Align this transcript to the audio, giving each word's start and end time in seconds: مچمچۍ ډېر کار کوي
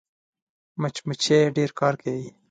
مچمچۍ 0.81 1.41
ډېر 1.57 1.71
کار 1.79 1.93
کوي 2.01 2.27